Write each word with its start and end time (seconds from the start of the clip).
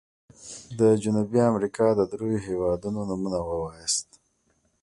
د 0.79 0.81
جنوبي 1.03 1.39
امريکا 1.51 1.87
د 1.95 2.01
دریو 2.11 2.45
هيوادونو 2.47 2.99
نومونه 3.09 3.39
ووایاست. 3.43 4.09